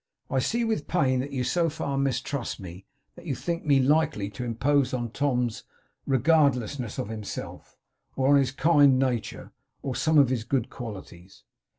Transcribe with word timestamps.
I 0.31 0.39
see 0.39 0.63
with 0.63 0.87
pain 0.87 1.19
that 1.19 1.29
you 1.29 1.43
so 1.43 1.69
far 1.69 1.95
mistrust 1.95 2.59
me 2.59 2.87
that 3.13 3.27
you 3.27 3.35
think 3.35 3.65
me 3.65 3.79
likely 3.79 4.31
to 4.31 4.43
impose 4.43 4.95
on 4.95 5.11
Tom's 5.11 5.63
regardlessness 6.07 6.97
of 6.97 7.09
himself, 7.09 7.77
or 8.15 8.29
on 8.29 8.37
his 8.37 8.51
kind 8.51 8.97
nature, 8.97 9.51
or 9.83 9.95
some 9.95 10.17
of 10.17 10.29
his 10.29 10.43
good 10.43 10.71
qualities. 10.71 11.43